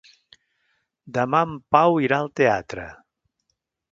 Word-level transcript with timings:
Demà 1.17 1.41
en 1.49 1.53
Pau 1.77 2.01
irà 2.07 2.21
al 2.23 2.31
teatre. 2.41 2.87